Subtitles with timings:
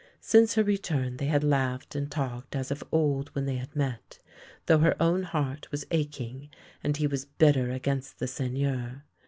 [0.19, 4.17] Since her return they had laughed and talked as of old when they had met,
[4.65, 6.49] though her own heart was ach ing,
[6.83, 9.03] and he was bitter against the Seigneur.